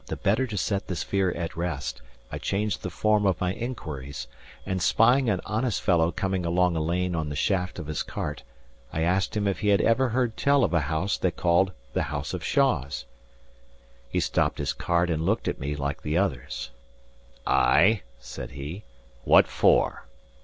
[0.07, 2.01] The better to set this fear at rest,
[2.31, 4.25] I changed the form of my inquiries;
[4.65, 8.41] and spying an honest fellow coming along a lane on the shaft of his cart,
[8.91, 12.01] I asked him if he had ever heard tell of a house they called the
[12.09, 13.05] house of Shaws.
[14.09, 16.71] He stopped his cart and looked at me, like the others.
[17.45, 18.83] "Ay" said he.
[19.23, 20.07] "What for?"